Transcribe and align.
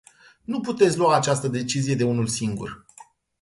Nu 0.43 0.59
puteți 0.61 0.97
lua 0.97 1.15
această 1.15 1.47
decizie 1.47 1.95
de 1.95 2.03
unul 2.03 2.27
singur. 2.27 2.85